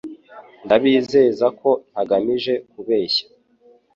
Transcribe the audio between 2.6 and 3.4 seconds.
kubeshya